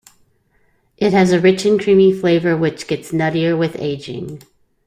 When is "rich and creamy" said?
1.39-2.11